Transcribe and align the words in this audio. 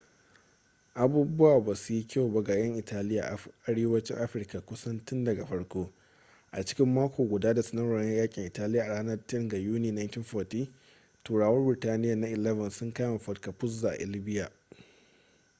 abubuwa 1.03 1.59
ba 1.65 1.75
suyi 1.75 2.03
kyau 2.07 2.29
ba 2.33 2.41
ga 2.43 2.53
yan 2.55 2.75
italia 2.75 3.23
a 3.33 3.37
arewacin 3.67 4.17
afirka 4.17 4.61
kusan 4.61 5.05
tun 5.05 5.23
daga 5.23 5.45
farko 5.45 5.91
a 6.51 6.63
cikin 6.65 6.93
mako 6.93 7.23
guda 7.27 7.53
da 7.53 7.61
sanarwar 7.63 8.03
yakin 8.05 8.45
italiya 8.45 8.83
a 8.83 8.87
ranar 8.87 9.19
10 9.19 9.47
ga 9.47 9.57
yuni 9.57 9.91
1940 9.91 10.67
turawan 11.23 11.65
birtaniyya 11.65 12.15
na 12.15 12.27
11 12.27 12.69
sun 12.69 12.93
kame 12.93 13.19
fort 13.19 13.41
capuzzo 13.41 13.87
a 13.89 14.05
libya 14.05 14.49